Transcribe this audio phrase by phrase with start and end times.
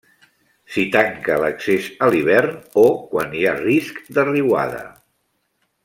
[0.75, 4.85] S'hi tanca l'accés a l'hivern o quan hi ha risc de riuada.